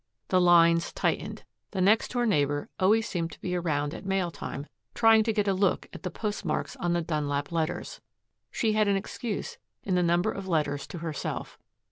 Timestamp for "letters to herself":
10.47-11.59